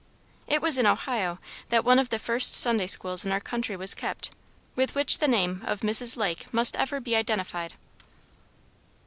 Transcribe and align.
It 0.47 0.63
was 0.63 0.79
in 0.79 0.87
Ohio 0.87 1.37
that 1.69 1.85
one 1.85 1.99
of 1.99 2.09
the 2.09 2.17
first 2.17 2.55
Sunday 2.55 2.87
schools 2.87 3.23
in 3.23 3.31
our 3.31 3.39
country 3.39 3.75
was 3.77 3.93
kept, 3.93 4.31
with 4.75 4.95
which 4.95 5.19
the 5.19 5.27
name 5.27 5.61
of 5.63 5.81
Mrs. 5.81 6.17
Lake 6.17 6.51
must 6.51 6.75
ever 6.75 6.99
be 6.99 7.15
identified. 7.15 7.75